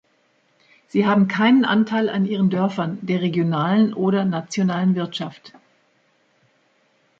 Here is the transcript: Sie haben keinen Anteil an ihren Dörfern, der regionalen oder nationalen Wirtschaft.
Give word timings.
Sie 0.87 1.05
haben 1.05 1.27
keinen 1.27 1.63
Anteil 1.63 2.09
an 2.09 2.25
ihren 2.25 2.49
Dörfern, 2.49 2.97
der 3.03 3.21
regionalen 3.21 3.93
oder 3.93 4.25
nationalen 4.25 4.95
Wirtschaft. 4.95 5.53